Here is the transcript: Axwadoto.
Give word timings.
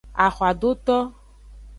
Axwadoto. 0.25 0.97